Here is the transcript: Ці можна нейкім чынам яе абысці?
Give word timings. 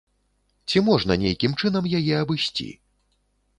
Ці 0.71 0.81
можна 0.87 1.17
нейкім 1.25 1.53
чынам 1.63 1.91
яе 2.01 2.15
абысці? 2.23 2.69